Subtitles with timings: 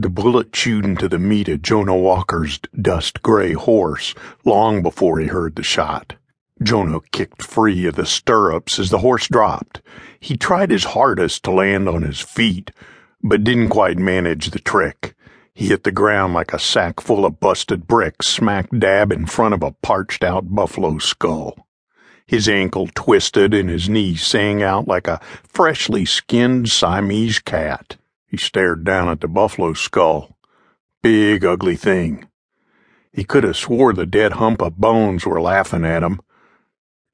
[0.00, 4.14] The bullet chewed into the meat of Jonah Walker's dust gray horse
[4.46, 6.14] long before he heard the shot.
[6.62, 9.82] Jonah kicked free of the stirrups as the horse dropped.
[10.18, 12.70] He tried his hardest to land on his feet,
[13.22, 15.14] but didn't quite manage the trick.
[15.52, 19.52] He hit the ground like a sack full of busted bricks smack dab in front
[19.52, 21.66] of a parched out buffalo skull.
[22.26, 27.98] His ankle twisted and his knee sang out like a freshly skinned Siamese cat.
[28.30, 30.36] He stared down at the buffalo skull.
[31.02, 32.28] Big, ugly thing.
[33.12, 36.20] He could have swore the dead hump of bones were laughing at him.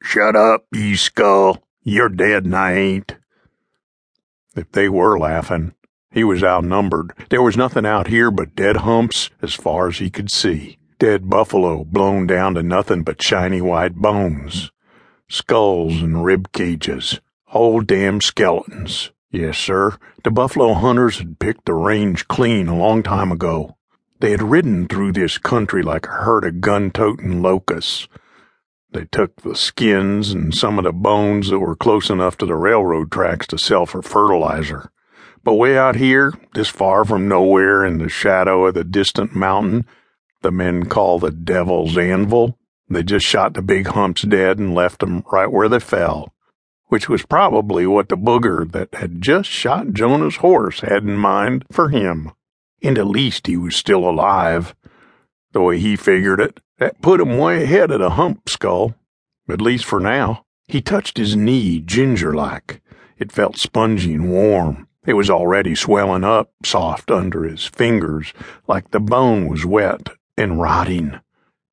[0.03, 1.63] Shut up, ye skull.
[1.83, 3.17] You're dead and I ain't.
[4.55, 5.73] If they were laughing,
[6.11, 7.13] he was outnumbered.
[7.31, 10.79] There was nothing out here but dead humps as far as he could see.
[10.99, 14.71] Dead buffalo blown down to nothing but shiny white bones.
[15.29, 17.21] Skulls and rib cages.
[17.47, 19.13] Whole damn skeletons.
[19.31, 23.77] Yes, sir, the buffalo hunters had picked the range clean a long time ago.
[24.21, 28.09] They had ridden through this country like a herd of gun-toting locusts.
[28.93, 32.55] They took the skins and some of the bones that were close enough to the
[32.55, 34.91] railroad tracks to sell for fertilizer.
[35.43, 39.87] But way out here, this far from nowhere in the shadow of the distant mountain,
[40.43, 42.57] the men call the Devil's Anvil,
[42.89, 46.33] they just shot the big humps dead and left them right where they fell
[46.89, 51.65] which was probably what the booger that had just shot Jonah's horse had in mind
[51.71, 52.33] for him.
[52.83, 54.75] And at least he was still alive.
[55.53, 58.95] The way he figured it, that put him way ahead of the hump skull,
[59.49, 60.45] at least for now.
[60.69, 62.83] He touched his knee ginger like.
[63.19, 64.89] It felt spongy and warm.
[65.07, 68.33] It was already swelling up, soft under his fingers,
[68.67, 71.21] like the bone was wet and rotting.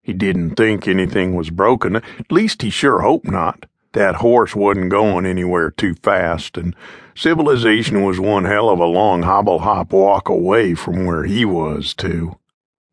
[0.03, 3.65] He didn't think anything was broken, at least he sure hoped not.
[3.93, 6.75] That horse wasn't going anywhere too fast, and
[7.15, 11.93] civilization was one hell of a long hobble hop walk away from where he was,
[11.93, 12.37] too.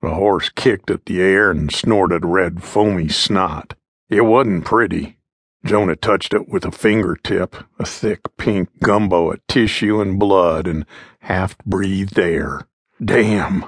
[0.02, 3.74] The horse kicked at the air and snorted red, foamy snot.
[4.08, 5.16] It wasn't pretty.
[5.64, 10.86] Jonah touched it with a fingertip, a thick pink gumbo of tissue and blood and
[11.20, 12.66] half breathed air.
[13.02, 13.66] Damn!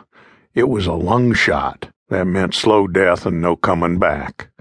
[0.54, 1.88] It was a lung shot.
[2.08, 4.51] That meant slow death and no coming back.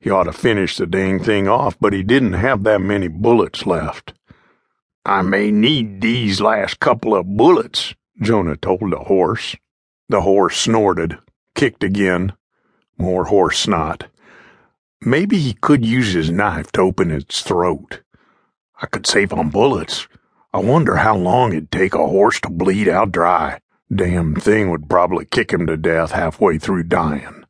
[0.00, 3.66] He ought to finish the dang thing off, but he didn't have that many bullets
[3.66, 4.14] left.
[5.04, 9.56] I may need these last couple of bullets, Jonah told the horse.
[10.08, 11.18] The horse snorted,
[11.54, 12.32] kicked again.
[12.98, 14.08] More horse snot.
[15.02, 18.02] Maybe he could use his knife to open its throat.
[18.80, 20.08] I could save on bullets.
[20.52, 23.60] I wonder how long it'd take a horse to bleed out dry.
[23.94, 27.44] Damn thing would probably kick him to death halfway through dying.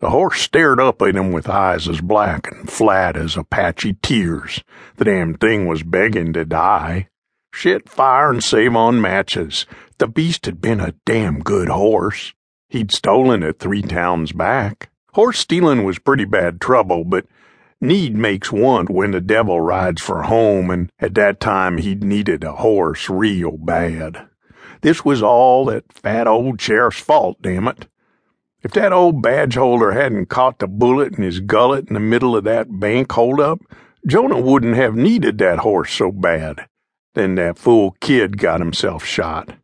[0.00, 4.62] The horse stared up at him with eyes as black and flat as Apache tears.
[4.96, 7.08] The damn thing was begging to die.
[7.52, 9.66] Shit fire and save on matches.
[9.98, 12.32] The beast had been a damn good horse.
[12.68, 14.90] He'd stolen it three towns back.
[15.14, 17.26] Horse stealing was pretty bad trouble, but
[17.80, 22.44] need makes want when the devil rides for home, and at that time he'd needed
[22.44, 24.28] a horse real bad.
[24.82, 27.88] This was all that fat old sheriff's fault, damn it.
[28.60, 32.36] If that old badge holder hadn't caught the bullet in his gullet in the middle
[32.36, 33.60] of that bank holdup,
[34.04, 36.66] Jonah wouldn't have needed that horse so bad.
[37.14, 39.54] Then that fool kid got himself shot.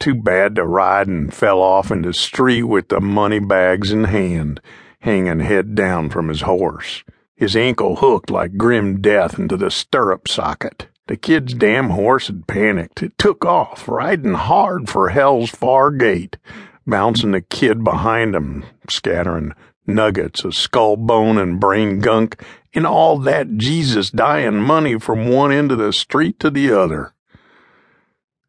[0.00, 4.04] Too bad to ride and fell off in the street with the money bags in
[4.04, 4.60] hand,
[5.00, 7.04] hanging head down from his horse.
[7.36, 10.88] His ankle hooked like grim death into the stirrup socket.
[11.06, 13.04] The kid's damn horse had panicked.
[13.04, 16.36] It took off, riding hard for hell's far gate
[16.86, 19.52] bouncing the kid behind him, scattering
[19.86, 22.42] nuggets of skull bone and brain gunk
[22.74, 27.12] and all that Jesus dying money from one end of the street to the other.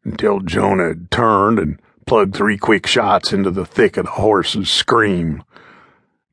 [0.04, 4.70] Until Jonah had turned and plugged three quick shots into the thick of the horse's
[4.70, 5.42] scream.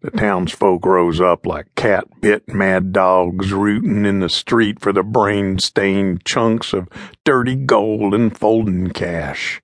[0.02, 5.04] The townsfolk rose up like cat bit mad dogs rooting in the street for the
[5.04, 6.88] brain stained chunks of
[7.24, 9.62] dirty gold and folding cash.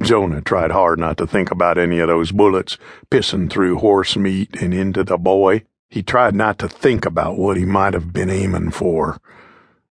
[0.00, 2.78] Jonah tried hard not to think about any of those bullets
[3.10, 5.64] pissing through horse meat and into the boy.
[5.90, 9.20] He tried not to think about what he might have been aiming for.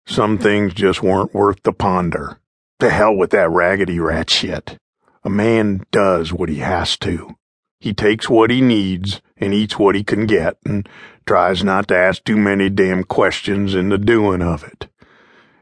[0.05, 2.39] Some things just weren't worth the ponder.
[2.79, 4.77] To hell with that raggedy rat shit.
[5.23, 7.35] A man does what he has to.
[7.79, 10.87] He takes what he needs and eats what he can get and
[11.25, 14.87] tries not to ask too many damn questions in the doing of it.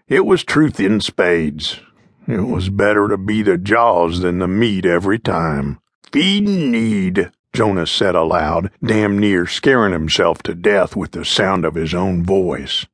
[0.08, 1.80] It was truth in spades,
[2.27, 5.80] it was better to be the jaws than the meat every time.
[6.12, 11.63] Feed and need, Jonah said aloud, damn near scaring himself to death with the sound
[11.66, 12.86] of his own voice.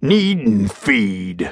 [0.00, 1.46] Need and feed.